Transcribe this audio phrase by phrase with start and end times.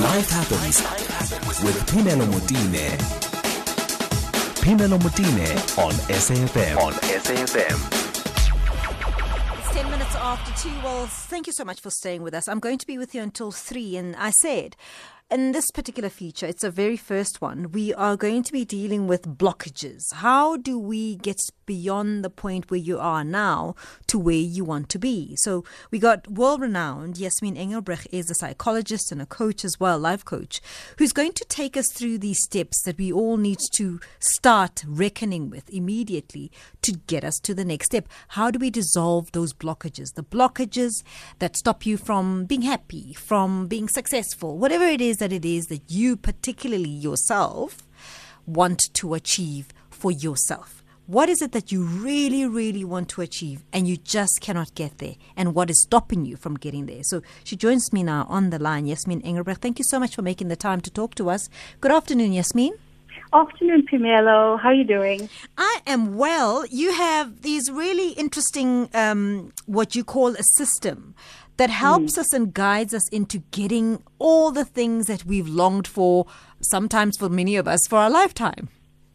[0.00, 0.80] Life happens
[1.62, 2.96] with Phemelo Motene.
[4.62, 6.76] Phemelo Motene on SAFM.
[6.78, 7.78] On SAFM.
[9.58, 10.74] It's 10 minutes after 2.
[10.82, 12.48] Well, thank you so much for staying with us.
[12.48, 13.96] I'm going to be with you until 3.
[13.98, 14.74] And I said,
[15.30, 19.06] in this particular feature, it's a very first one, we are going to be dealing
[19.06, 20.12] with blockages.
[20.14, 23.76] How do we get beyond the point where you are now
[24.08, 25.36] to where you want to be?
[25.36, 30.00] So we got world renowned Yasmeen Engelbrecht is a psychologist and a coach as well,
[30.00, 30.60] life coach,
[30.98, 35.48] who's going to take us through these steps that we all need to start reckoning
[35.48, 36.50] with immediately
[36.82, 38.08] to get us to the next step.
[38.28, 40.14] How do we dissolve those blockages?
[40.14, 41.04] The blockages
[41.38, 45.66] that stop you from being happy, from being successful, whatever it is that it is
[45.66, 47.86] that you, particularly yourself,
[48.46, 50.82] want to achieve for yourself.
[51.06, 54.98] What is it that you really, really want to achieve and you just cannot get
[54.98, 55.14] there?
[55.36, 57.02] And what is stopping you from getting there?
[57.02, 59.60] So she joins me now on the line, Yasmeen Engelbrecht.
[59.60, 61.48] Thank you so much for making the time to talk to us.
[61.80, 62.72] Good afternoon, Yasmeen.
[63.32, 64.58] Afternoon, Phemelo.
[64.60, 65.28] How are you doing?
[65.56, 66.64] I am well.
[66.66, 71.14] You have these really interesting, um, what you call a system
[71.60, 76.26] that helps us and guides us into getting all the things that we've longed for,
[76.62, 78.70] sometimes for many of us, for our lifetime.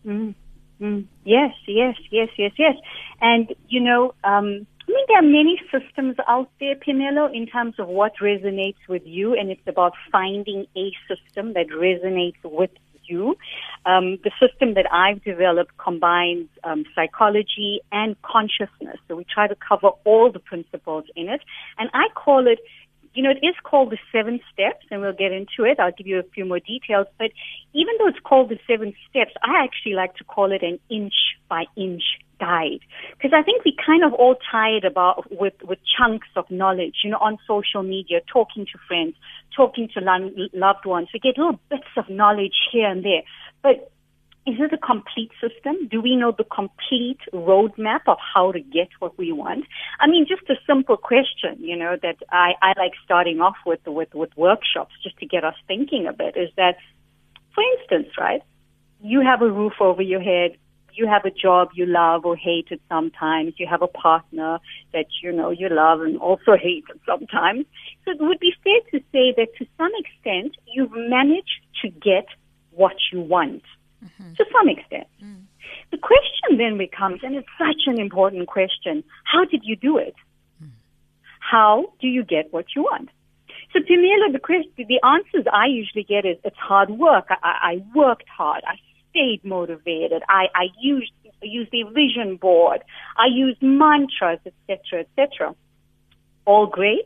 [0.06, 0.36] Mm,
[0.80, 1.06] mm.
[1.24, 2.76] Yes, yes, yes, yes, yes.
[3.20, 7.80] And, you know, um, I mean, there are many systems out there, Phemelo, in terms
[7.80, 12.70] of what resonates with you, and it's about finding a system that resonates with
[13.08, 13.36] you.
[13.86, 18.98] Um, the system that I've developed combines um, psychology and consciousness.
[19.08, 21.42] So we try to cover all the principles in it.
[21.78, 22.60] And I call it,
[23.14, 25.80] you know, it is called the seven steps, and we'll get into it.
[25.80, 27.08] I'll give you a few more details.
[27.18, 27.32] But
[27.74, 31.14] even though it's called the seven steps, I actually like to call it an inch
[31.48, 32.04] by inch
[32.40, 32.80] guide
[33.12, 37.12] because I think we kind of all tired about with with chunks of knowledge, you
[37.12, 39.16] know, on social media, talking to friends,
[39.56, 41.10] talking to lo- loved ones.
[41.14, 43.24] We get little bits of knowledge here and there,
[43.62, 43.92] but
[44.48, 45.88] is it a complete system?
[45.90, 49.66] Do we know the complete roadmap of how to get what we want?
[50.00, 53.80] I mean, just a simple question, you know, that I, I like starting off with,
[53.88, 56.76] with, with workshops just to get us thinking a bit is that,
[57.56, 58.44] for instance, right,
[59.02, 60.58] you have a roof over your head,
[60.96, 64.60] you have a job you love or hate it sometimes, you have a partner
[64.94, 67.66] that, you know, you love and also hate it sometimes.
[68.04, 72.28] So it would be fair to say that to some extent, you've managed to get
[72.72, 73.64] what you want
[74.04, 74.34] mm-hmm.
[74.34, 75.08] to some extent.
[75.24, 75.44] Mm.
[75.92, 80.16] The question then becomes, and it's such an important question, how did you do it?
[80.64, 80.70] Mm.
[81.40, 83.10] How do you get what you want?
[83.74, 87.26] So Pamela, the question, the answers I usually get is it's hard work.
[87.30, 88.64] I, I worked hard.
[88.66, 88.76] I
[89.16, 90.24] stayed motivated.
[90.28, 91.12] I, I used
[91.42, 92.84] used a vision board.
[93.18, 95.56] I used mantras, etc., etc.
[96.46, 97.06] All great,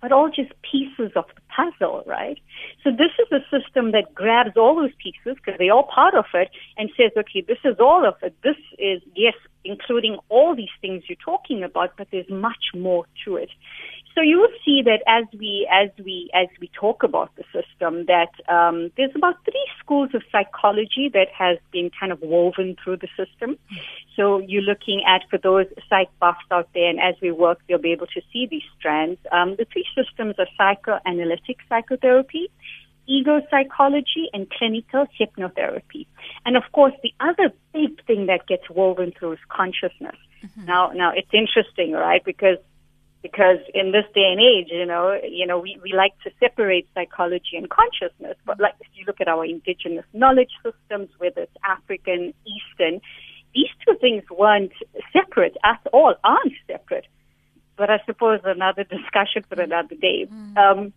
[0.00, 2.38] but all just pieces of the puzzle, right?
[2.84, 6.26] So this is a system that grabs all those pieces because they're all part of
[6.34, 8.34] it and says, okay, this is all of it.
[8.42, 13.36] This is, yes, including all these things you're talking about, but there's much more to
[13.36, 13.50] it.
[14.18, 18.06] So you will see that as we as we as we talk about the system,
[18.06, 22.96] that um, there's about three schools of psychology that has been kind of woven through
[22.96, 23.56] the system.
[24.16, 27.78] So you're looking at for those psych buffs out there, and as we work, you'll
[27.78, 29.20] be able to see these strands.
[29.30, 32.50] Um, the three systems are psychoanalytic psychotherapy,
[33.06, 36.06] ego psychology and clinical hypnotherapy.
[36.44, 40.16] And of course, the other big thing that gets woven through is consciousness.
[40.44, 40.66] Mm-hmm.
[40.66, 42.24] Now, now it's interesting, right?
[42.24, 42.58] Because
[43.22, 46.88] because in this day and age, you know, you know, we, we like to separate
[46.94, 48.36] psychology and consciousness.
[48.44, 53.00] But like if you look at our indigenous knowledge systems, whether it's African, Eastern,
[53.54, 54.72] these two things weren't
[55.12, 57.06] separate at all, aren't separate.
[57.76, 60.26] But I suppose another discussion for another day.
[60.30, 60.56] Mm.
[60.56, 60.92] Um,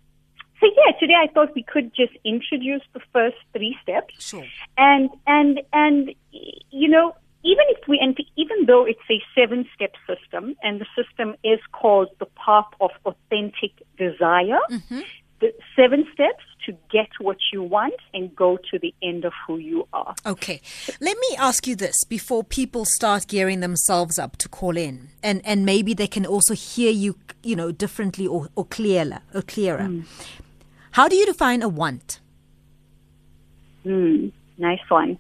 [0.60, 4.46] so yeah, today I thought we could just introduce the first three steps, sure.
[4.78, 6.12] and and and
[6.70, 10.86] you know even if we, and even though it's a seven step system and the
[10.96, 15.00] system is called the path of authentic desire, mm-hmm.
[15.40, 19.58] the seven steps to get what you want and go to the end of who
[19.58, 20.14] you are.
[20.24, 20.62] Okay.
[21.00, 25.42] Let me ask you this before people start gearing themselves up to call in and,
[25.44, 29.80] and maybe they can also hear you, you know, differently or, or clearer or clearer.
[29.80, 30.06] Mm.
[30.92, 32.20] How do you define a want?
[33.84, 35.18] Mm, nice one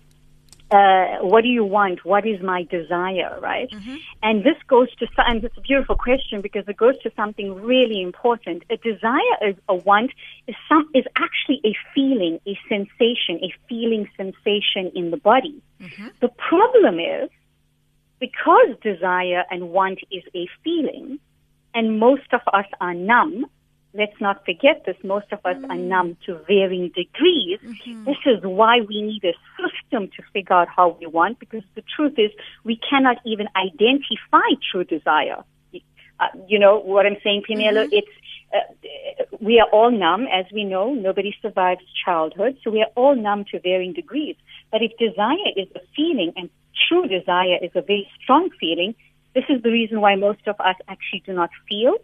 [0.71, 2.05] uh, what do you want?
[2.05, 3.69] What is my desire, right?
[3.69, 3.95] Mm-hmm.
[4.23, 8.01] And this goes to, and it's a beautiful question because it goes to something really
[8.01, 8.63] important.
[8.69, 10.11] A desire is a want
[10.47, 15.61] is some, is actually a feeling, a sensation, a feeling sensation in the body.
[15.81, 16.07] Mm-hmm.
[16.21, 17.29] The problem is
[18.19, 21.19] because desire and want is a feeling,
[21.73, 23.45] and most of us are numb,
[23.93, 27.59] let's not forget this, most of us are numb to varying degrees.
[28.05, 31.83] This is why we need a system to figure out how we want, because the
[31.95, 32.31] truth is
[32.63, 35.43] we cannot even identify true desire.
[36.19, 37.87] Uh, you know what I'm saying, Pinello?
[37.91, 38.07] It's
[38.53, 40.93] uh, we are all numb, as we know.
[40.93, 44.35] Nobody survives childhood, so we are all numb to varying degrees.
[44.71, 46.49] But if desire is a feeling and
[46.87, 48.93] true desire is a very strong feeling,
[49.33, 51.95] this is the reason why most of us actually do not feel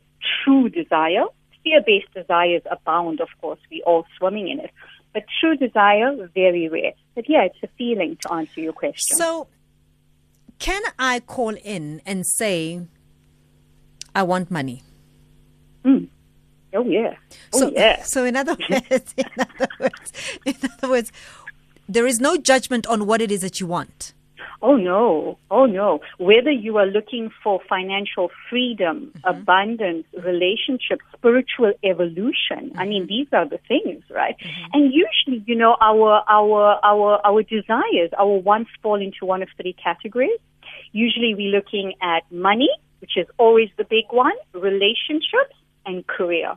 [0.43, 1.25] true desire.
[1.63, 3.59] Fear-based desires abound, of course.
[3.69, 4.71] We all swimming in it.
[5.13, 6.93] But true desire, very rare.
[7.15, 9.17] But yeah, it's a feeling to answer your question.
[9.17, 9.47] So,
[10.59, 12.81] can I call in and say,
[14.13, 14.83] I want money?
[15.83, 16.07] Mm.
[16.73, 17.15] Oh yeah.
[17.53, 18.03] Oh so, yeah.
[18.03, 20.13] So in other words, in other words,
[20.45, 21.11] in other words,
[21.87, 24.13] there is no judgment on what it is that you want.
[24.61, 25.37] Oh no.
[25.51, 25.99] Oh no.
[26.17, 29.29] Whether you are looking for financial freedom, Mm-hmm.
[29.29, 32.71] abundance, relationships, spiritual evolution.
[32.77, 34.35] I mean, these are the things, right?
[34.39, 34.65] Mm-hmm.
[34.73, 39.49] And usually, you know, our our our our desires, our wants fall into one of
[39.59, 40.39] three categories.
[40.91, 42.69] Usually we're looking at money,
[43.01, 45.55] which is always the big one, relationships
[45.85, 46.55] and career.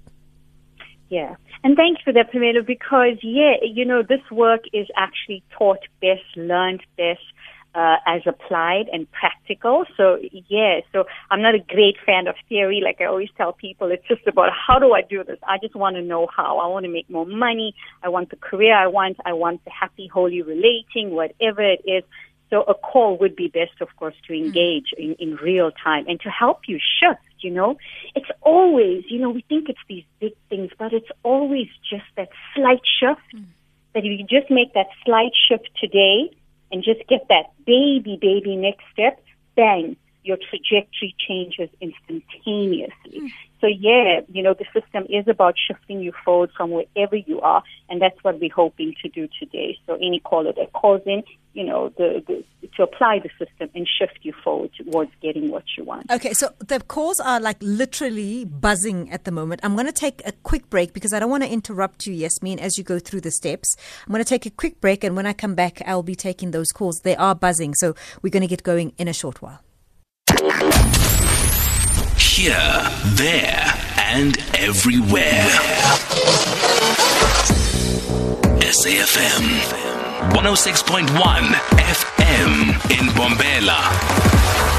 [1.08, 1.36] Yeah.
[1.62, 6.24] And thanks for that, Pamela, because, yeah, you know, this work is actually taught best,
[6.36, 7.20] learned best
[7.74, 9.84] uh, as applied and practical.
[9.96, 10.18] So,
[10.48, 12.80] yeah, so I'm not a great fan of theory.
[12.84, 15.38] Like I always tell people, it's just about how do I do this?
[15.46, 16.58] I just want to know how.
[16.58, 17.74] I want to make more money.
[18.02, 19.18] I want the career I want.
[19.24, 22.04] I want the happy, holy relating, whatever it is.
[22.50, 26.20] So a call would be best, of course, to engage in, in real time and
[26.22, 27.76] to help you shift, you know.
[28.16, 32.30] It's always, you know, we think it's these big things, but it's always just that
[32.56, 33.20] slight shift
[33.94, 36.30] that if you just make that slight shift today
[36.70, 39.20] and just get that baby, baby next step,
[39.56, 43.32] bang, your trajectory changes instantaneously.
[43.60, 47.62] So yeah, you know, the system is about shifting you forward from wherever you are,
[47.88, 49.78] and that's what we're hoping to do today.
[49.86, 51.22] So any caller that calls in,
[51.52, 52.44] you know, the, the
[52.76, 56.10] to apply the system and shift you forward towards getting what you want.
[56.10, 59.60] Okay, so the calls are like literally buzzing at the moment.
[59.62, 62.58] I'm going to take a quick break because I don't want to interrupt you, Yasmeen,
[62.58, 63.76] as you go through the steps.
[64.06, 66.52] I'm going to take a quick break, and when I come back, I'll be taking
[66.52, 67.00] those calls.
[67.00, 69.60] They are buzzing, so we're going to get going in a short while.
[72.16, 72.56] Here,
[73.08, 75.44] there, and everywhere.
[78.62, 79.44] SAFM
[80.32, 81.08] 106.1
[81.76, 84.69] FM in Bombela.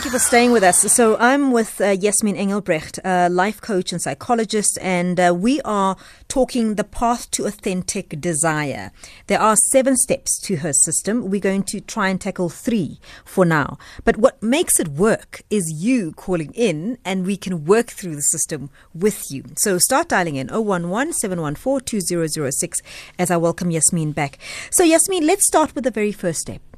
[0.00, 0.80] Thank you for staying with us.
[0.94, 5.94] So I'm with uh, Yasmeen Engelbrecht, a life coach and psychologist, and uh, we are
[6.26, 8.92] talking the path to authentic desire.
[9.26, 11.28] There are seven steps to her system.
[11.28, 13.76] We're going to try and tackle three for now.
[14.06, 18.22] But what makes it work is you calling in, and we can work through the
[18.22, 19.44] system with you.
[19.56, 22.80] So start dialing in 011 714 2006
[23.18, 24.38] as I welcome Yasmeen back.
[24.70, 26.69] So, Yasmeen, let's start with the very first step.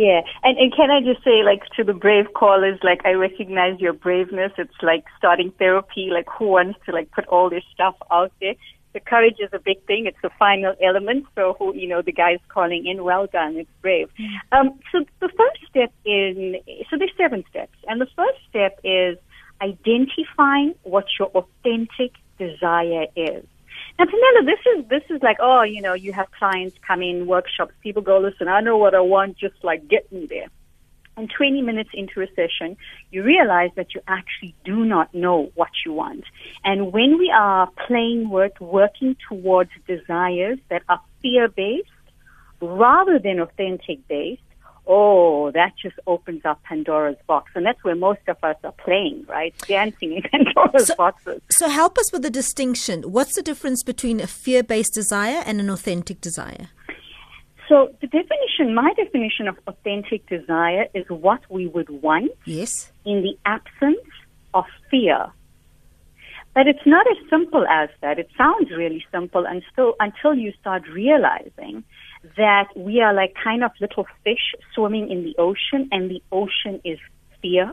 [0.00, 3.78] Yeah, and, and can I just say, like, to the brave callers, like, I recognize
[3.80, 4.50] your braveness.
[4.56, 6.08] It's like starting therapy.
[6.10, 8.54] Like, who wants to like put all this stuff out there?
[8.94, 10.06] The courage is a big thing.
[10.06, 11.26] It's the final element.
[11.34, 13.56] So, who you know, the guys calling in, well done.
[13.58, 14.08] It's brave.
[14.52, 16.56] Um, so, the first step in
[16.88, 19.18] so there's seven steps, and the first step is
[19.60, 23.44] identifying what your authentic desire is.
[24.00, 27.26] Now, Pamela, this is this is like, oh, you know, you have clients come in
[27.26, 27.74] workshops.
[27.82, 29.36] People go, listen, I know what I want.
[29.36, 30.46] Just like get me there.
[31.18, 32.78] And 20 minutes into a session,
[33.10, 36.24] you realize that you actually do not know what you want.
[36.64, 41.90] And when we are playing with working towards desires that are fear based
[42.62, 44.40] rather than authentic based,
[44.92, 47.52] oh, that just opens up Pandora's box.
[47.54, 49.54] And that's where most of us are playing, right?
[49.68, 51.40] Dancing in Pandora's So- boxes.
[51.50, 53.02] So help us with the distinction.
[53.02, 56.66] What's the difference between a fear-based desire and an authentic desire?
[57.68, 62.90] So the definition, my definition of authentic desire is what we would want Yes.
[63.04, 64.08] in the absence
[64.54, 65.28] of fear.
[66.52, 68.18] But it's not as simple as that.
[68.18, 71.84] It sounds really simple until, until you start realizing
[72.36, 76.80] that we are like kind of little fish swimming in the ocean and the ocean
[76.84, 76.98] is
[77.40, 77.72] fear.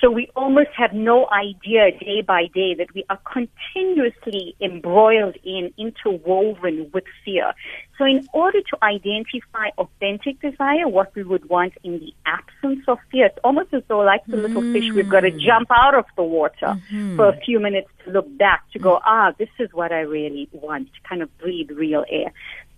[0.00, 5.72] So we almost have no idea day by day that we are continuously embroiled in,
[5.78, 7.52] interwoven with fear.
[7.96, 12.98] So in order to identify authentic desire, what we would want in the absence of
[13.12, 15.40] fear, it's almost as though like the little fish, we've got to Mm.
[15.40, 17.16] jump out of the water Mm-hmm.
[17.16, 20.48] for a few minutes to look back to go, ah, this is what I really
[20.52, 22.32] want, to kind of breathe real air.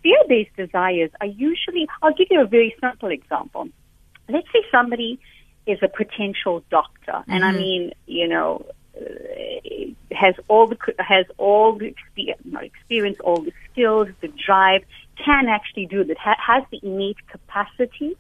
[0.04, 3.68] Fear-based desires are usually, I'll give you a very simple example.
[4.28, 5.18] Let's say somebody
[5.66, 8.64] is a potential doctor, and I mean, you know,
[8.96, 9.04] uh,
[10.12, 14.82] has all the has all the experience, experience, all the skills, the drive,
[15.25, 18.16] can actually do that, ha- has the innate capacity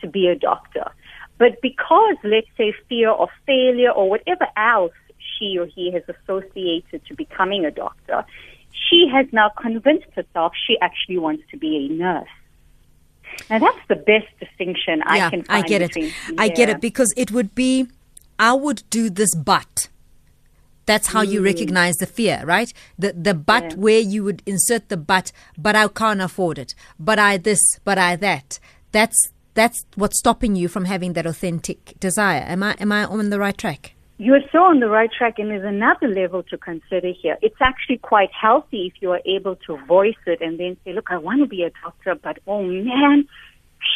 [0.00, 0.90] to be a doctor.
[1.38, 7.04] But because, let's say, fear of failure or whatever else she or he has associated
[7.06, 8.24] to becoming a doctor,
[8.72, 12.28] she has now convinced herself she actually wants to be a nurse.
[13.48, 15.96] Now that's the best distinction I yeah, can I get it.
[16.38, 17.86] I get it because it would be,
[18.38, 19.88] I would do this, but.
[20.84, 22.72] That's how you recognize the fear, right?
[22.98, 23.70] The the but Mm.
[23.70, 23.76] Yeah.
[23.76, 26.74] where you would insert the but, but I can't afford it.
[26.98, 28.58] But I this, but I that.
[28.90, 29.16] That's
[29.54, 32.44] that's what's stopping you from having that authentic desire.
[32.46, 33.94] Am I am I on the right track?
[34.24, 37.36] You're so on the right track, and there's another level to consider here.
[37.42, 41.08] It's actually quite healthy if you are able to voice it and then say, "Look,
[41.10, 43.26] I want to be a doctor, but oh man,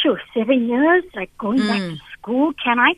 [0.02, 1.90] sure, seven years, like going back mm.
[1.92, 2.94] to school, can I?"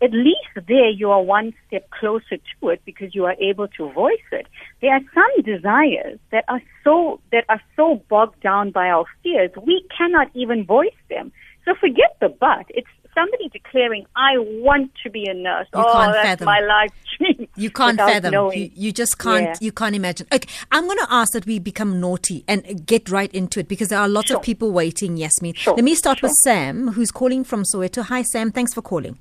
[0.00, 3.92] At least there you are one step closer to it because you are able to
[3.92, 4.46] voice it.
[4.80, 9.50] There are some desires that are so that are so bogged down by our fears
[9.66, 11.30] we cannot even voice them.
[11.66, 12.64] So forget the but.
[12.70, 16.46] It's somebody declaring, "I want to be a nurse." You oh, can't that's fathom.
[16.46, 17.48] my life dream.
[17.56, 18.32] You can't fathom.
[18.34, 19.44] You, you just can't.
[19.44, 19.54] Yeah.
[19.60, 20.26] You can't imagine.
[20.32, 23.88] Okay, I'm going to ask that we become naughty and get right into it because
[23.88, 24.36] there are lots Sure.
[24.38, 25.16] of people waiting.
[25.16, 26.32] Yasmeen, Sure, let me start with.
[26.42, 28.02] Sam, who's calling from Soweto.
[28.04, 28.50] Hi, Sam.
[28.52, 29.18] Thanks for calling.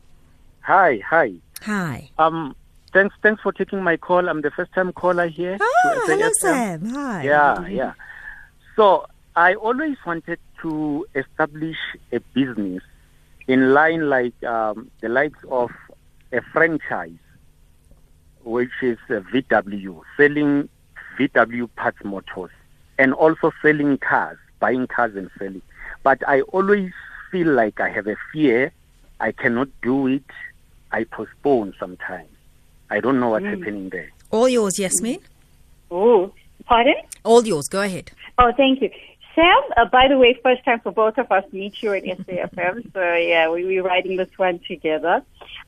[0.62, 1.34] Hi, hi.
[1.63, 2.10] Hi.
[2.19, 2.55] Um,
[2.93, 4.29] thanks, thanks for taking my call.
[4.29, 5.58] I'm the first time caller here.
[5.58, 6.34] to Ah, hello, SAFM.
[6.39, 6.86] Sam.
[6.89, 7.24] Hi.
[7.24, 7.93] Yeah, yeah.
[8.75, 9.05] So
[9.36, 11.77] I always wanted to establish
[12.12, 12.84] a business
[13.50, 15.72] in line like um, the likes of
[16.32, 17.24] a franchise,
[18.44, 20.70] which is uh, VW, selling
[21.18, 22.51] VW parts motors,
[23.00, 25.63] and also selling cars, buying cars and selling.
[26.03, 26.91] But I always
[27.32, 28.72] feel like I have a fear.
[29.20, 30.29] I cannot do it.
[30.91, 32.29] I postpone sometimes.
[32.91, 34.12] I don't know what's happening there.
[34.29, 35.22] All yours, Yasmeen.
[35.89, 36.32] Oh,
[36.65, 36.94] pardon?
[37.24, 37.68] All yours.
[37.68, 38.12] Go ahead.
[38.38, 38.91] Oh, thank you.
[39.39, 42.03] Sam, uh, by the way, first time for both of us to meet you at
[42.03, 42.91] SAFM.
[42.93, 45.24] so, yeah, we, we're writing this one together.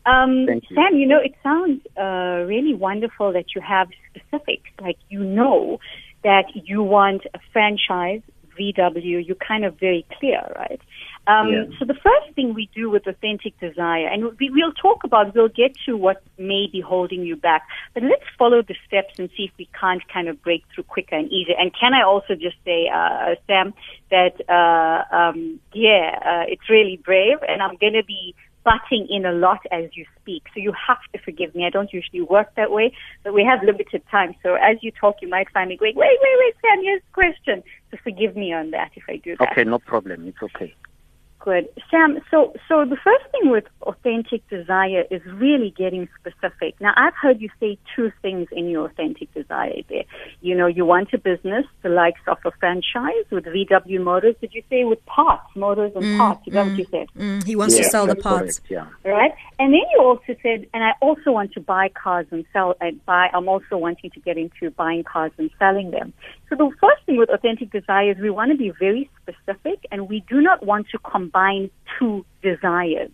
[0.05, 0.75] Um, Thank you.
[0.75, 4.69] Sam, you know, it sounds uh, really wonderful that you have specifics.
[4.81, 5.79] Like, you know
[6.23, 8.21] that you want a franchise,
[8.59, 9.25] VW.
[9.25, 10.81] You're kind of very clear, right?
[11.27, 11.63] Um, Yeah.
[11.77, 15.49] So the first thing we do with authentic desire, and we, we'll talk about, we'll
[15.49, 19.43] get to what may be holding you back, but let's follow the steps and see
[19.43, 21.55] if we can't kind of break through quicker and easier.
[21.59, 23.73] And can I also just say, uh, Sam,
[24.09, 29.25] that uh, um, yeah, uh, it's really brave, and I'm going to be butting in
[29.25, 30.43] a lot as you speak.
[30.53, 31.65] So you have to forgive me.
[31.65, 34.35] I don't usually work that way, but we have limited time.
[34.43, 37.13] So as you talk, you might find me going, wait, wait, wait, Sam, here's a
[37.13, 37.63] question.
[37.89, 39.51] So forgive me on that if I do that.
[39.51, 40.27] Okay, no problem.
[40.27, 40.73] It's okay.
[41.43, 41.67] Good.
[41.89, 46.75] Sam, so, so the first thing with authentic desire is really getting specific.
[46.79, 50.03] Now, I've heard you say two things in your authentic desire there.
[50.41, 54.35] You know, you want a business, the likes of a franchise with VW Motors.
[54.39, 56.41] Did you say with parts, motors and parts?
[56.45, 57.07] Is that what you said?
[57.17, 58.59] Mm, he wants to sell the that's parts.
[58.59, 58.71] correct,
[59.03, 59.11] Yeah.
[59.11, 59.31] right?
[59.57, 62.75] And then you also said, and I also want to buy cars and sell.
[62.79, 63.29] And buy.
[63.33, 66.13] I'm also wanting to get into buying cars and selling them.
[66.51, 70.09] So the first thing with authentic desire is we want to be very specific, and
[70.09, 73.11] we do not want to combine two desires.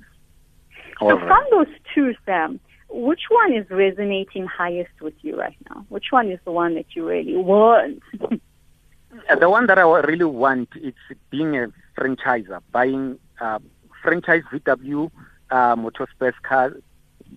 [0.99, 1.27] All so right.
[1.27, 5.85] from those two, Sam, which one is resonating highest with you right now?
[5.89, 8.01] Which one is the one that you really want?
[9.39, 10.93] The one that I really want is
[11.31, 13.57] being a franchiser, buying uh,
[14.03, 15.09] franchise VW
[15.49, 16.79] uh, motorsports cars,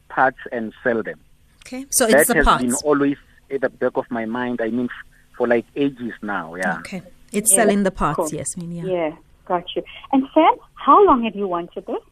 [0.09, 1.21] parts, and sell them.
[1.65, 2.65] Okay, so that it's the has parts.
[2.65, 3.17] been always
[3.51, 4.61] at the back of my mind.
[4.61, 5.10] I mean, f-
[5.41, 6.55] for like ages now.
[6.55, 6.79] Yeah.
[6.81, 7.01] Okay,
[7.33, 8.17] it's Yeah, selling the parts.
[8.17, 8.29] cool.
[8.29, 8.75] Yasmeen.
[8.77, 8.85] Yeah.
[8.85, 9.17] yeah,
[9.47, 9.83] got you.
[10.13, 12.03] And Sam, how long have you wanted this?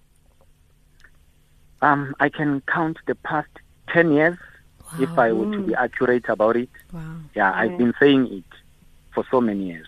[1.83, 3.51] Um, I can count the past
[3.93, 4.39] ten years
[4.99, 6.71] if I were to be accurate about it.
[6.91, 7.03] Wow.
[7.37, 7.61] Yeah, Yeah.
[7.61, 8.51] I've been saying it
[9.13, 9.87] for so many years.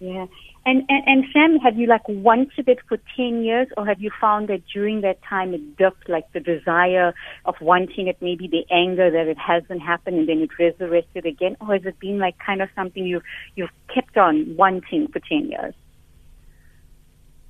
[0.00, 0.26] Yeah.
[0.64, 4.12] And, and and Sam, have you like wanted it for ten years, or have you
[4.20, 7.12] found that during that time it dipped, like the desire
[7.46, 11.56] of wanting it, maybe the anger that it hasn't happened, and then it resurrected again,
[11.60, 13.20] or has it been like kind of something you
[13.56, 15.74] you've kept on wanting for ten years?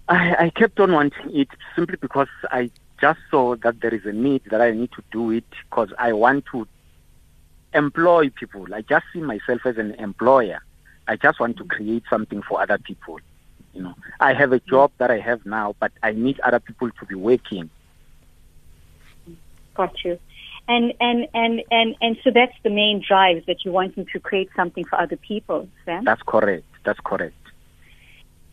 [0.08, 4.12] I, I kept on wanting it simply because I just saw that there is a
[4.12, 6.66] need that I need to do it because I want to
[7.74, 8.72] employ people.
[8.72, 10.62] I just see myself as an employer.
[11.12, 13.20] I just want to create something for other people.
[13.74, 16.90] You know, I have a job that I have now, but I need other people
[16.90, 17.68] to be working.
[19.74, 20.18] Got you.
[20.68, 24.48] And and and and and so that's the main drive that you're wanting to create
[24.56, 26.04] something for other people, Sam.
[26.04, 26.64] That's correct.
[26.84, 27.41] That's correct.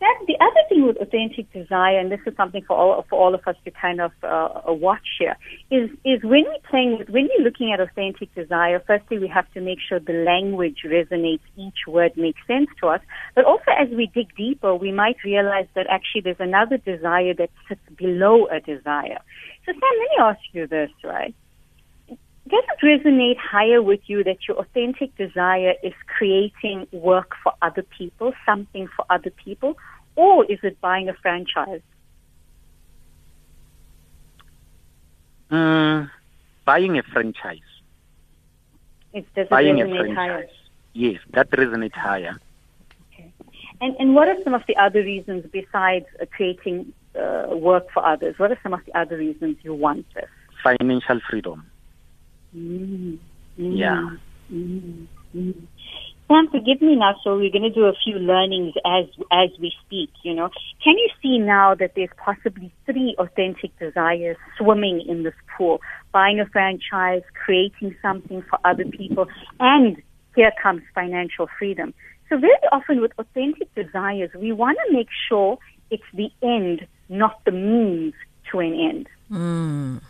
[0.00, 3.34] That, the other thing with authentic desire, and this is something for all for all
[3.34, 5.36] of us to kind of uh, watch here,
[5.70, 8.82] is is when we're playing with, when we're looking at authentic desire.
[8.86, 13.02] Firstly, we have to make sure the language resonates, each word makes sense to us.
[13.34, 17.50] But also, as we dig deeper, we might realize that actually there's another desire that
[17.68, 19.20] sits below a desire.
[19.66, 21.34] So, Sam, let me ask you this, right?
[22.50, 27.82] Does it resonate higher with you that your authentic desire is creating work for other
[27.82, 29.76] people, something for other people,
[30.16, 31.82] or is it buying a franchise?
[35.50, 36.10] Mm,
[36.64, 37.58] buying a franchise.
[39.12, 40.14] It does it buying a franchise.
[40.14, 40.46] higher?
[40.92, 42.36] Yes, that resonates higher.
[43.12, 43.32] Okay.
[43.80, 48.04] And, and what are some of the other reasons besides uh, creating uh, work for
[48.06, 48.38] others?
[48.38, 50.28] What are some of the other reasons you want this?
[50.62, 51.70] Financial freedom.
[52.56, 53.18] Mm,
[53.56, 54.16] Yeah.
[54.52, 55.54] mm, mm.
[56.30, 57.16] Sam, forgive me now.
[57.24, 60.10] So we're going to do a few learnings as as we speak.
[60.22, 60.48] You know,
[60.82, 65.80] can you see now that there's possibly three authentic desires swimming in this pool?
[66.12, 69.26] Buying a franchise, creating something for other people,
[69.58, 70.00] and
[70.36, 71.92] here comes financial freedom.
[72.28, 75.58] So very often with authentic desires, we want to make sure
[75.90, 78.14] it's the end, not the means
[78.52, 79.08] to an end.
[79.32, 80.00] Mm.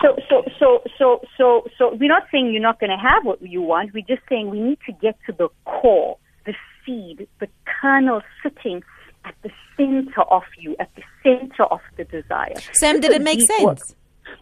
[0.00, 3.42] So, so, so, so, so, so, we're not saying you're not going to have what
[3.42, 3.92] you want.
[3.92, 6.16] We're just saying we need to get to the core,
[6.46, 6.54] the
[6.84, 8.82] seed, the kernel sitting
[9.24, 12.54] at the center of you, at the center of the desire.
[12.72, 13.78] Sam, This did it make deep work.
[13.78, 13.94] sense?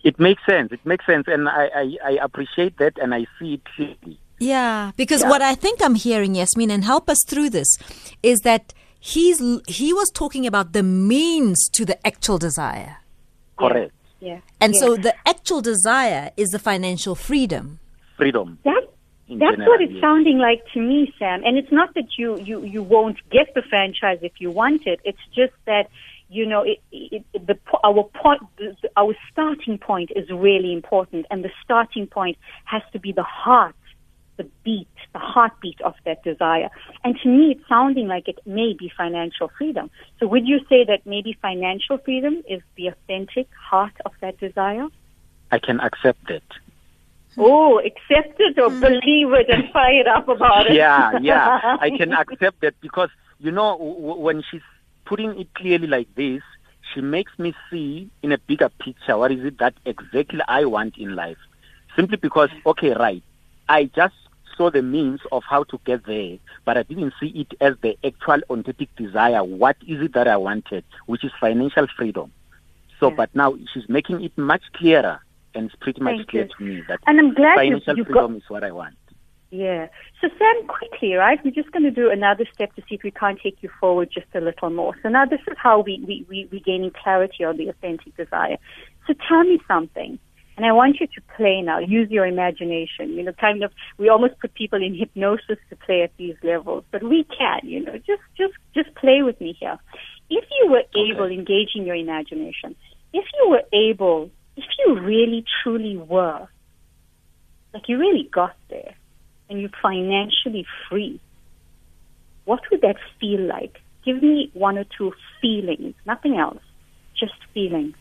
[0.04, 0.70] It makes sense.
[0.70, 4.20] It makes sense, and I, I, I appreciate that, and I see it clearly.
[4.38, 7.76] Yeah, because what I think I'm hearing, Yasmeen, and help us through this,
[8.22, 12.98] is that he's he was talking about the means to the actual desire,
[13.58, 13.92] Correct.
[14.20, 14.40] Yeah.
[14.60, 14.80] and yeah.
[14.80, 17.78] so the actual desire is the financial freedom.
[18.16, 18.58] Freedom.
[18.64, 18.82] That,
[19.28, 20.00] that's general, what it's yes.
[20.00, 21.42] sounding like to me, Sam.
[21.44, 25.00] And it's not that you, you, you won't get the franchise if you want it.
[25.04, 25.88] It's just that,
[26.28, 30.72] you know, it, it, it, the, our point, the, the- our starting point is really
[30.72, 31.26] important.
[31.30, 33.76] And the starting point has to be the heart,
[34.36, 36.68] the beat, the heartbeat of that desire.
[37.04, 39.90] And to me, it's sounding like it may be financial freedom.
[40.20, 44.86] So would you say that maybe financial freedom is the authentic heart of that desire?
[45.50, 46.44] I can accept it.
[47.38, 48.80] Oh, accept it or hmm.
[48.80, 50.74] believe it and fire up about it.
[50.74, 51.76] yeah, yeah.
[51.80, 54.62] I can accept that because you know w- w- when she's
[55.04, 56.42] putting it clearly like this,
[56.92, 60.98] she makes me see in a bigger picture what is it that exactly I want
[60.98, 61.38] in life.
[61.94, 63.22] Simply because, okay, right,
[63.68, 64.14] I just
[64.58, 67.96] saw the means of how to get there, but I didn't see it as the
[68.04, 69.42] actual authentic desire.
[69.42, 72.30] What is it that I wanted, which is financial freedom.
[73.00, 73.14] So, Yeah.
[73.16, 75.20] but now she's making it much clearer,
[75.54, 76.50] and it's pretty much Thank clear you.
[76.58, 78.96] to me that And I'm glad financial you got, freedom is what I want.
[79.50, 79.86] yeah.
[80.20, 81.38] So Sam, quickly, right?
[81.44, 84.10] We're just going to do another step to see if we can't take you forward
[84.12, 84.94] just a little more.
[85.02, 88.58] So now this is how we, we, we, we're gaining clarity on the authentic desire.
[89.06, 90.18] So tell me something.
[90.58, 91.78] And I want you to play now.
[91.78, 93.10] Use your imagination.
[93.10, 96.82] You know, kind of, we almost put people in hypnosis to play at these levels,
[96.90, 99.78] but we can, you know, just, just, just play with me here.
[100.28, 102.74] If you were able, engaging your imagination,
[103.12, 106.48] if you were able, if you really truly were,
[107.72, 108.96] like you really got there,
[109.48, 111.20] and you're financially free,
[112.46, 113.78] what would that feel like?
[114.04, 116.64] Give me one or two feelings, nothing else,
[117.16, 117.94] just feelings.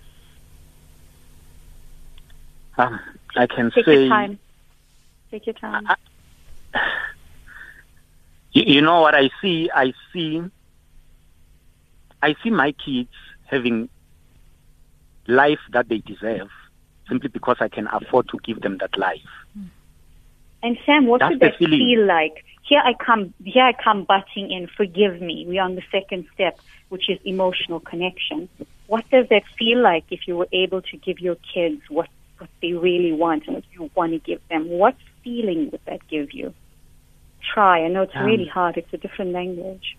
[2.78, 3.00] Um,
[3.36, 4.40] I can Take say your time.
[5.32, 5.88] Take your time.
[8.52, 9.70] You, you know what I see?
[9.74, 10.42] I see.
[12.22, 13.10] I see my kids
[13.46, 13.90] having
[15.28, 16.50] life that they deserve,
[17.08, 19.20] simply because I can afford to give them that life.
[20.64, 21.80] And Sam, what That's the that feeling.
[21.80, 22.44] feel like?
[22.64, 23.34] Here I come.
[23.44, 24.68] Here I come butting in.
[24.68, 25.46] Forgive me.
[25.48, 26.60] We're on the second step,
[26.90, 28.50] which is emotional connection.
[28.88, 32.50] What does that feel like if you were able to give your kids what what
[32.62, 34.70] they really want and what you want to give them?
[34.70, 36.54] What feeling would that give you?
[37.54, 37.84] Try.
[37.84, 38.78] I know it's Um, really hard.
[38.78, 39.98] It's a different language.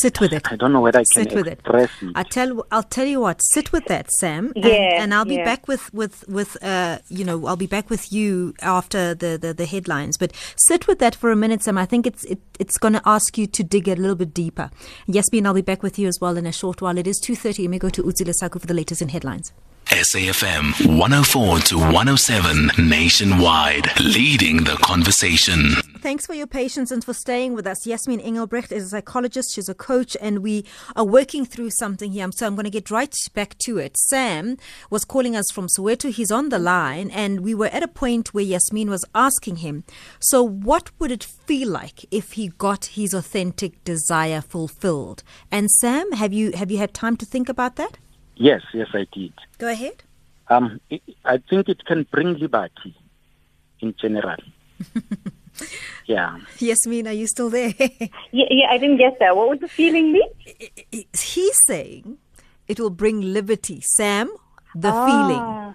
[0.00, 0.50] Sit with it.
[0.52, 1.54] I don't know whether I can Sit with it.
[1.60, 2.12] express it.
[2.14, 3.40] I tell I'll tell you what.
[3.54, 4.52] Sit with that, Sam.
[4.54, 5.44] and- Yeah, and, I'll be yeah.
[5.44, 9.54] back with with with uh you know I'll be back with you after the, the
[9.54, 10.18] the headlines.
[10.18, 10.32] But
[10.68, 11.78] sit with that for a minute, Sam.
[11.78, 14.70] I think it's it, it's going to ask you to dig a little bit deeper.
[15.06, 16.98] Yes, Yasmeen, I'll be back with you as well in a short while.
[16.98, 17.62] It is two thirty.
[17.62, 19.52] Let me go to Uzila Saku for the latest in headlines.
[19.88, 25.74] SAFM 104 to 107 nationwide, leading the conversation.
[26.00, 27.86] Thanks for your patience and for staying with us.
[27.86, 30.64] Yasmeen Engelbrecht is a psychologist, she's a coach, and we
[30.96, 32.28] are working through something here.
[32.34, 33.96] So I'm going to get right back to it.
[33.96, 34.56] Sam
[34.90, 36.10] was calling us from Soweto.
[36.10, 39.84] He's on the line, and we were at a point where Yasmeen was asking him,
[40.18, 45.22] So, what would it feel like if he got his authentic desire fulfilled?
[45.50, 47.98] And Sam, have you have you had time to think about that?
[48.36, 49.32] Yes, yes, I did.
[49.58, 50.02] Go ahead.
[50.48, 52.94] Um, I- I think it can bring liberty
[53.80, 54.36] in general.
[56.06, 56.38] yeah.
[56.58, 57.72] Yasmeen, are you still there?
[58.32, 59.34] Yeah, yeah, I didn't get that.
[59.36, 61.06] What was the feeling be?
[61.18, 62.18] He's saying
[62.68, 63.80] it will bring liberty.
[63.80, 64.28] Sam,
[64.74, 65.40] the feeling.
[65.40, 65.74] Ah,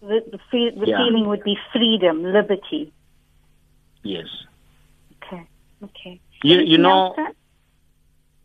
[0.00, 0.98] The, the, fe- the Yeah.
[0.98, 2.92] feeling would be freedom, liberty.
[4.02, 4.26] Yes.
[5.22, 5.42] Okay,
[5.82, 6.20] okay.
[6.44, 7.14] You, you know.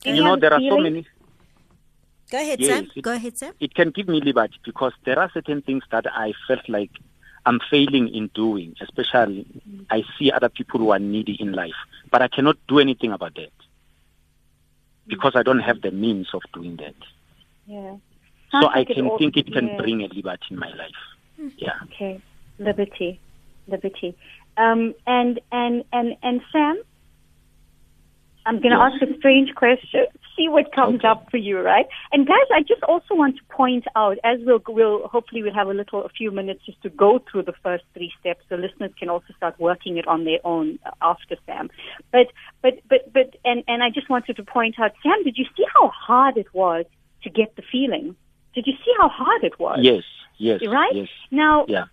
[0.02, 1.06] Do you know, have a there are so many.
[2.34, 2.92] Go ahead, Yes, Sam.
[2.96, 3.54] it- Go ahead, Sam.
[3.60, 6.90] It can give me liberty because there are certain things that I felt like
[7.46, 8.76] I'm failing in doing.
[8.82, 9.46] Especially,
[9.92, 13.36] I see other people who are needy in life, but I cannot do anything about
[13.36, 13.52] that
[15.06, 16.96] because I don't have the means of doing that.
[17.68, 17.98] Yeah.
[18.52, 19.78] So Sounds I like it can all- think it can yeah.
[19.78, 21.02] bring a liberty in my life.
[21.58, 21.78] Yeah.
[21.84, 22.20] Okay,
[22.58, 23.20] liberty,
[23.68, 24.16] liberty.
[24.58, 26.82] Um, and and and and Sam,
[28.46, 28.94] I'm going to Yes.
[28.94, 30.06] ask a strange question.
[30.36, 31.08] See what comes Okay.
[31.08, 31.86] up for you, right?
[32.12, 35.68] And guys, I just also want to point out, as we'll we'll hopefully we'll have
[35.70, 38.92] a little a few minutes just to go through the first three steps, so listeners
[39.00, 41.70] can also start working it on their own uh, after Sam.
[42.12, 42.28] But
[42.62, 45.66] but but but and and I just wanted to point out, Sam, did you see
[45.74, 46.86] how hard it was
[47.24, 48.16] to get the feeling?
[48.56, 49.80] Did you see how hard it was?
[49.82, 50.04] Yes.
[50.38, 50.62] Yes.
[50.68, 50.94] Right?
[50.94, 51.10] Yes.
[51.32, 51.86] Now, Yeah.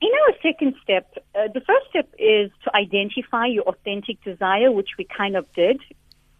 [0.00, 4.90] in our second step, uh, the first step is to identify your authentic desire, which
[4.98, 5.80] we kind of did.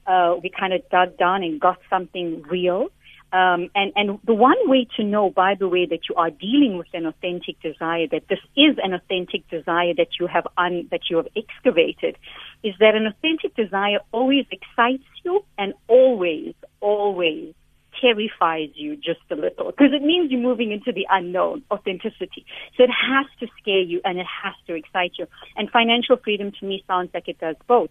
[0.09, 2.89] Uh, we kind of dug down and got something real.
[3.31, 6.79] Um, and, and the one way to know, by the way, that you are dealing
[6.79, 11.11] with an authentic desire, that this is an authentic desire that you have un, that
[11.11, 12.17] you have excavated,
[12.63, 17.55] is that an authentic desire always excites you and always, always
[18.01, 22.47] terrifies you just a little because it means you're moving into the unknown, authenticity.
[22.77, 25.27] So it has to scare you and it has to excite you.
[25.57, 27.91] And financial freedom to me sounds like it does both.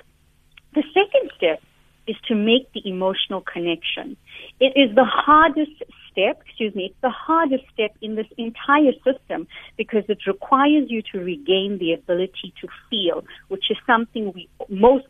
[0.74, 1.62] The second step
[2.08, 4.18] is to make the emotional connection.
[4.60, 9.48] It is the hardest step, excuse me, it's the hardest step in this entire system
[9.78, 15.06] because it requires you to regain the ability to feel, which is something we most,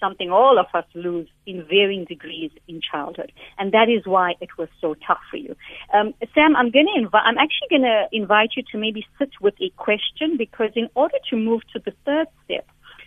[0.00, 3.32] something all of us lose in varying degrees in childhood.
[3.58, 5.56] And that is why it was so tough for you.
[5.94, 9.30] Um, Sam, I'm going to invite, I'm actually going to invite you to maybe sit
[9.40, 12.66] with a question because in order to move to the third step,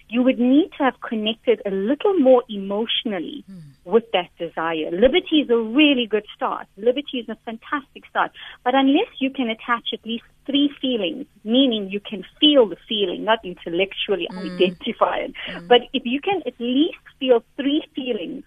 [0.10, 3.60] you would need to have connected a little more emotionally hmm.
[3.86, 4.90] with that desire.
[4.92, 6.68] Liberty is a really good start.
[6.78, 8.32] Liberty is a fantastic start.
[8.64, 13.24] But unless you can attach at least three feelings, meaning you can feel the feeling,
[13.24, 14.38] not intellectually hmm.
[14.38, 15.68] identify it, hmm.
[15.68, 18.44] but if you can at least feel three feelings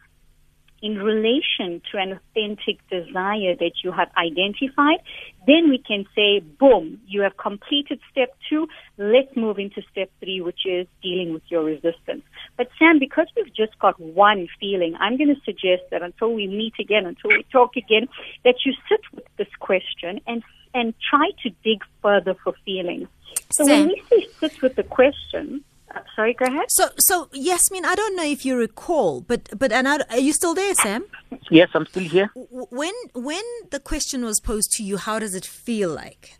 [0.82, 4.98] in relation to an authentic desire that you have identified,
[5.46, 8.66] then we can say, boom, you have completed step two.
[8.98, 12.22] Let's move into step three, which is dealing with your resistance.
[12.56, 16.48] But Sam, because we've just got one feeling, I'm going to suggest that until we
[16.48, 18.08] meet again, until we talk again,
[18.44, 20.42] that you sit with this question and
[20.74, 23.06] and try to dig further for feelings.
[23.50, 23.80] So Sam.
[23.80, 25.62] when we say sit with the question,
[26.16, 26.66] sorry, go ahead.
[26.68, 30.32] So, so Yasmeen, I don't know if you recall, but but and I, are you
[30.32, 31.04] still there, Sam?
[31.50, 32.30] Yes, I'm still here.
[32.34, 36.38] When when the question was posed to you, how does it feel like?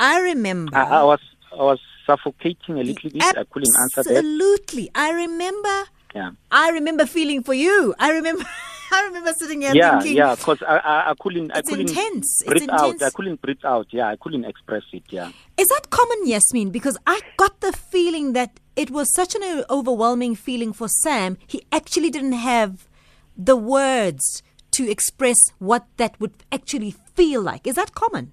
[0.00, 0.76] I remember.
[0.76, 1.20] I, I was
[1.52, 3.22] I was suffocating a little bit.
[3.22, 4.16] I couldn't answer that.
[4.16, 5.84] Absolutely, I remember.
[6.14, 6.30] Yeah.
[6.50, 7.94] I remember feeling for you.
[7.98, 8.44] I remember.
[8.90, 11.90] I remember sitting here Yeah, thinking, yeah, because I, I I couldn't I It's couldn't
[11.90, 12.40] intense.
[12.40, 12.84] It's breathe out.
[12.84, 13.02] intense.
[13.02, 13.86] I couldn't breathe out.
[13.90, 15.02] Yeah, I couldn't express it.
[15.10, 15.30] Yeah.
[15.58, 16.72] Is that common, Yasmeen?
[16.72, 21.36] Because I got the feeling that it was such an overwhelming feeling for Sam.
[21.46, 22.88] He actually didn't have
[23.36, 27.66] the words to express what that would actually feel like.
[27.66, 28.32] Is that common?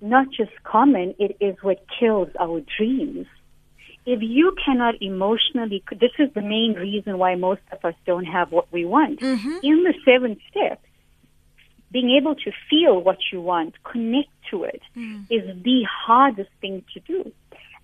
[0.00, 3.26] not just common, it is what kills our dreams.
[4.06, 8.52] If you cannot emotionally, this is the main reason why most of us don't have
[8.52, 9.20] what we want.
[9.20, 9.58] Mm-hmm.
[9.62, 10.84] In the seven steps,
[11.90, 15.24] being able to feel what you want, connect to it, mm.
[15.30, 17.32] is the hardest thing to do.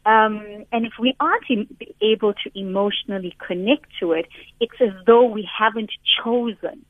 [0.06, 4.26] Um, and if we aren't em- able to emotionally connect to it,
[4.60, 5.90] it's as though we haven't
[6.22, 6.84] chosen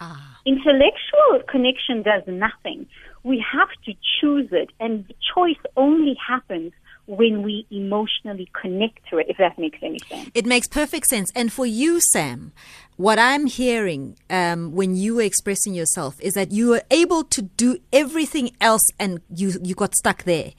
[0.00, 0.38] Ah.
[0.46, 2.86] Intellectual connection does nothing.
[3.22, 6.72] We have to choose it, and the choice only happens
[7.10, 10.30] when we emotionally connect to it, if that makes any sense.
[10.32, 11.32] It makes perfect sense.
[11.34, 12.52] And for you, Sam,
[12.96, 17.42] what I'm hearing um, when you were expressing yourself is that you were able to
[17.42, 20.52] do everything else and you, you got stuck there.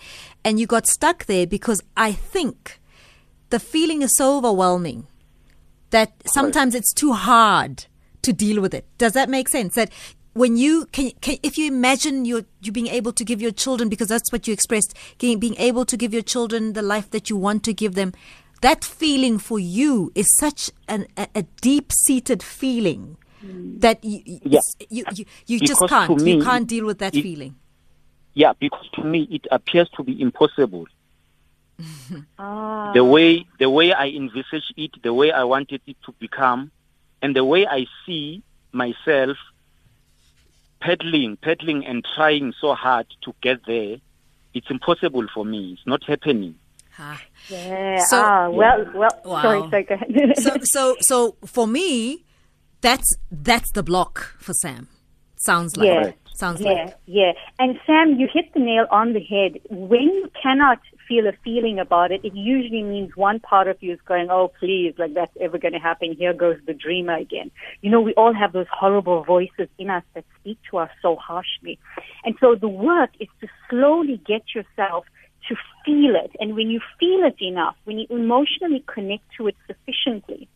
[0.44, 2.82] And you got stuck there because I think
[3.50, 5.08] the feeling is so overwhelming
[5.92, 7.86] that sometimes it's too hard
[8.24, 8.86] to deal with it.
[8.98, 9.76] Does that make sense?
[9.76, 9.90] That
[10.34, 13.90] when you can, can if you imagine you you being able to give your children
[13.90, 17.36] because that's what you expressed, being able to give your children the life that you
[17.38, 18.14] want to give them,
[18.62, 24.60] that feeling for you is such an, a, a deep seated feeling that you Yeah.
[24.90, 27.56] you, you, you just can't to you can't deal with that it- feeling.
[28.34, 30.88] Yeah, because to me it appears to be impossible.
[32.40, 32.92] Ah.
[32.96, 36.72] The way the way I envisage it, the way I wanted it to become,
[37.22, 39.38] and the way I see myself
[40.82, 43.98] peddling, peddling and trying so hard to get there,
[44.54, 45.74] it's impossible for me.
[45.74, 46.56] It's not happening.
[47.00, 47.22] Ah.
[47.48, 47.98] Yeah.
[48.06, 49.10] So- ah, well, well.
[49.24, 49.42] Wow.
[49.42, 49.84] Sorry, sorry.
[49.84, 50.38] Go ahead.
[50.38, 52.26] so so so for me,
[52.82, 54.88] that's that's the block for Sam.
[55.38, 56.12] Sounds like Yeah.
[56.36, 57.32] sounds Yeah, like yeah.
[57.60, 59.60] And Sam, you hit the nail on the head.
[59.70, 60.80] When you cannot
[61.12, 64.50] feel a feeling about it, it usually means one part of you is going, oh,
[64.60, 66.16] please, like that's ever going to happen.
[66.18, 67.52] Here goes the dreamer again.
[67.82, 71.18] You know, we all have those horrible voices in us that speak to us so
[71.18, 71.78] harshly.
[72.24, 75.06] And so the work is to slowly get yourself
[75.50, 76.32] to feel it.
[76.40, 80.48] And when you feel it enough, when you emotionally connect to it sufficiently,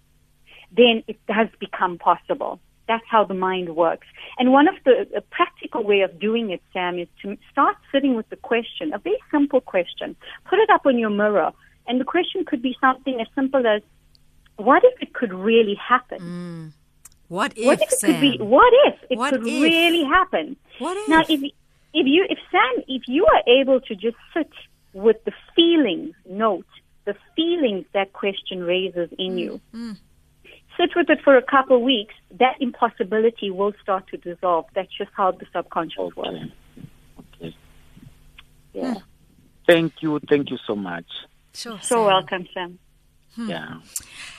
[0.72, 2.62] then it does become possible.
[2.88, 4.08] That's how the mind works.
[4.38, 8.16] And one of the a practical way of doing it, Sam, is to start sitting
[8.16, 10.16] with the question, a very simple question.
[10.50, 11.52] Put it up on your mirror.
[11.88, 13.82] And the question could be something as simple as,
[14.58, 16.20] what if it could really happen?
[16.20, 16.74] Mm.
[17.28, 18.12] what if, what if it Sam?
[18.12, 19.64] could be, what if it What could if?
[19.64, 20.56] really happen?
[20.80, 21.08] What if?
[21.10, 24.52] Now, if, if you, if Sam, if you are able to just sit
[24.94, 26.66] with the feelings, note
[27.06, 29.40] the feelings that question raises in mm.
[29.40, 29.98] you, mm.
[30.78, 34.66] Sit with it for a couple of weeks, that impossibility will start to dissolve.
[34.76, 36.30] That's just how the subconscious works.
[37.20, 37.48] Okay.
[37.48, 37.56] Okay.
[38.74, 38.96] Yeah.
[39.68, 41.06] Thank you, thank you so much.
[41.54, 42.06] sure, So Sam.
[42.06, 42.80] welcome, Sam.
[43.38, 43.76] Yeah.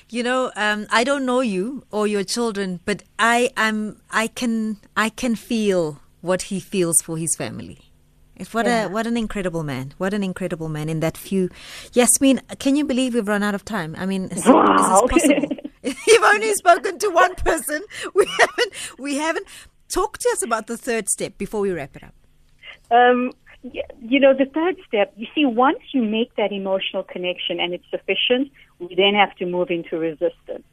[0.09, 4.01] You know, um, I don't know you or your children, but I am.
[4.11, 4.79] I can.
[4.97, 7.79] I can feel what he feels for his family.
[8.37, 9.93] If what a what an incredible man!
[9.99, 10.89] What an incredible man!
[10.89, 11.51] In that few,
[11.93, 13.95] Yasmeen, can you believe we've run out of time?
[13.99, 15.05] I mean, is, Wow.
[15.07, 15.57] is this possible?
[16.17, 17.83] You've only spoken to one person.
[18.15, 18.73] We haven't.
[18.99, 19.47] We haven't.
[19.89, 22.15] Talk to us about the third step before we wrap it up.
[22.91, 27.75] Um, you know, the third step, you see, once you make that emotional connection and
[27.75, 30.65] it's sufficient, we then have to move into resistance.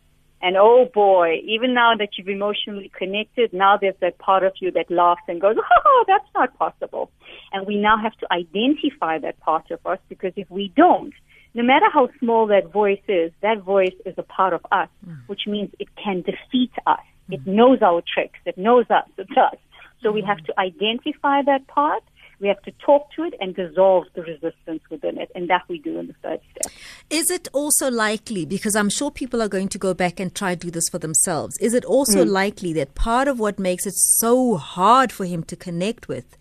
[0.41, 4.71] And oh boy, even now that you've emotionally connected, now there's that part of you
[4.71, 7.11] that laughs and goes, oh, that's not possible.
[7.51, 11.13] And we now have to identify that part of us because if we don't,
[11.53, 15.13] no matter how small that voice is, that voice is a part of us, hmm.
[15.27, 16.99] which means it can defeat us.
[17.29, 17.55] It hmm.
[17.55, 18.39] knows our tricks.
[18.45, 19.07] It knows us.
[19.17, 19.57] It does.
[20.01, 20.27] So we hmm.
[20.27, 22.03] have to identify that part.
[22.39, 25.31] We have to talk to it and dissolve the resistance within it.
[25.35, 26.73] And that we do in the third step.
[27.09, 30.55] Is it also likely, because I'm sure people are going to go back and try
[30.55, 33.93] to do this for themselves, is it also likely that part of what makes it
[33.95, 36.35] so hard for him to connect with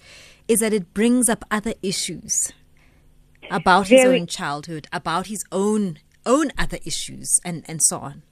[0.48, 2.52] is that it brings up other issues
[3.50, 8.22] about his Very- own childhood, about his own own other issues and, and so on?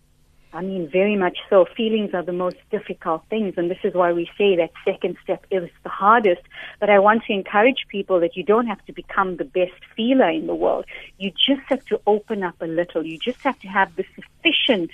[0.53, 1.65] I mean, very much so.
[1.77, 5.45] Feelings are the most difficult things, and this is why we say that second step
[5.51, 6.43] is the hardest.
[6.81, 10.29] But I want to encourage people that you don't have to become the best feeler
[10.29, 10.87] in the world.
[11.19, 13.07] You just have to open up a little.
[13.07, 14.91] You just have to have the sufficient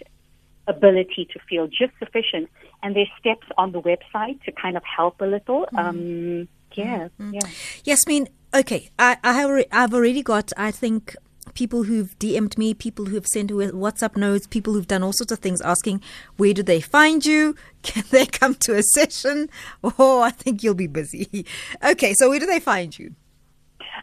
[0.68, 2.50] ability to feel, just sufficient.
[2.82, 5.66] And there's steps on the website to kind of help a little.
[5.74, 7.40] Um, yeah, yeah.
[7.84, 11.14] Yasmeen, okay, I, I have, alre- I've already got, I think,
[11.54, 15.38] people who've DM'd me, people who've sent WhatsApp notes, people who've done all sorts of
[15.38, 16.02] things asking,
[16.36, 17.54] where do they find you?
[17.82, 19.48] Can they come to a session?
[19.98, 21.46] Oh, I think you'll be busy.
[21.84, 23.14] Okay, so where do they find you?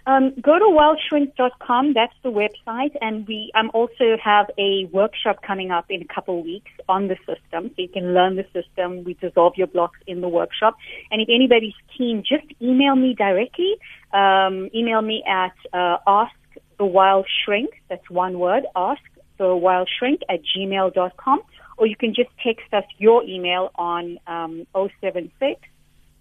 [0.05, 1.93] Um, go to wildshrink.com.
[1.93, 6.39] That's the website, and we um, also have a workshop coming up in a couple
[6.39, 9.03] of weeks on the system, so you can learn the system.
[9.03, 10.77] We dissolve your blocks in the workshop,
[11.11, 13.75] and if anybody's keen, just email me directly.
[14.13, 16.35] Um, email me at uh, ask
[16.77, 17.81] the wild shrink.
[17.89, 18.63] That's one word.
[18.75, 19.01] Ask
[19.37, 21.41] the wild shrink at gmail.com,
[21.77, 25.61] or you can just text us your email on um, 076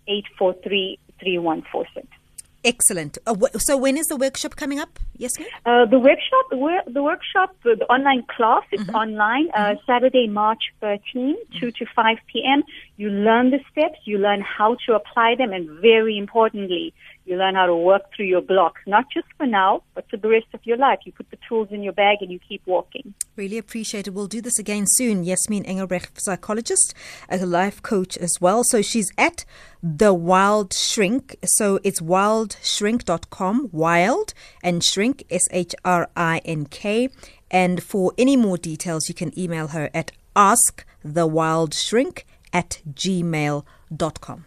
[0.07, 2.22] 843 3146.
[2.65, 3.19] Excellent.
[3.27, 5.01] Uh, so when is the workshop coming up?
[5.17, 5.49] Yes, ma'am?
[5.67, 10.63] Uh, the workshop, the, the workshop, uh, the online class, it's online, uh, Saturday, March
[10.81, 12.63] 13, 2 to 5 p.m.
[12.97, 17.55] You learn the steps, you learn how to apply them, and very importantly, you learn
[17.55, 20.61] how to work through your blocks, not just for now, but for the rest of
[20.65, 20.99] your life.
[21.05, 23.15] You put the tools in your bag and you keep walking.
[23.37, 24.11] Really appreciate it.
[24.15, 25.25] We'll do this again soon.
[25.25, 26.95] Yasmeen Engelbrecht, psychologist,
[27.29, 28.65] a life coach as well.
[28.65, 29.45] So she's at
[29.83, 31.37] the Wild Shrink.
[31.45, 37.09] So it's wildshrink.com, wild and shrink, S H R I N K.
[37.51, 44.45] And for any more details, you can email her at askthewildshrink at gmail.com.